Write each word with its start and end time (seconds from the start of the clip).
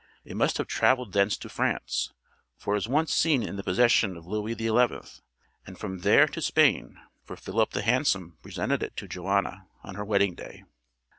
It 0.25 0.35
must 0.35 0.57
have 0.57 0.65
travelled 0.65 1.13
thence 1.13 1.37
to 1.37 1.47
France, 1.47 2.11
for 2.57 2.73
it 2.75 2.81
was 2.89 3.09
seen 3.13 3.41
once 3.43 3.49
in 3.49 3.55
the 3.55 3.61
possession 3.63 4.17
of 4.17 4.25
Louis 4.25 4.55
XI; 4.57 5.21
and 5.67 5.77
from 5.77 5.99
there 5.99 6.25
to 6.25 6.41
Spain, 6.41 6.97
for 7.23 7.35
Philip 7.35 7.69
The 7.69 7.83
Handsome 7.83 8.39
presented 8.41 8.81
it 8.81 8.97
to 8.97 9.07
Joanna 9.07 9.67
on 9.83 9.93
her 9.93 10.03
wedding 10.03 10.33
day. 10.33 10.63